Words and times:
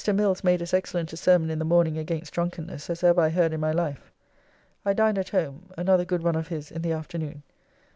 Mills 0.11 0.43
made 0.43 0.63
as 0.63 0.73
excellent 0.73 1.13
a 1.13 1.15
sermon 1.17 1.51
in 1.51 1.59
the 1.59 1.63
morning 1.63 1.95
against 1.95 2.33
drunkenness 2.33 2.89
as 2.89 3.03
ever 3.03 3.21
I 3.21 3.29
heard 3.29 3.53
in 3.53 3.59
my 3.59 3.71
life. 3.71 4.11
I 4.83 4.93
dined 4.93 5.19
at 5.19 5.29
home; 5.29 5.69
another 5.77 6.05
good 6.05 6.23
one 6.23 6.35
of 6.35 6.47
his 6.47 6.71
in 6.71 6.81
the 6.81 6.91
afternoon. 6.91 7.43